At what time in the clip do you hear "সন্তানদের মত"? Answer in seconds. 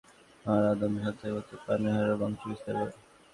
0.95-1.49